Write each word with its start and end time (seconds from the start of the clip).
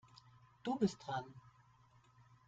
Du 0.63 0.73
bist 0.77 0.97
dran. 1.05 1.23